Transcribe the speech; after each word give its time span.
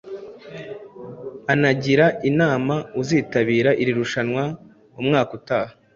anagira 1.53 2.05
inama 2.29 2.75
uzitabira 3.01 3.71
iri 3.81 3.91
rushanwa 3.99 4.43
umwaka 4.99 5.31
utaha 5.39 5.73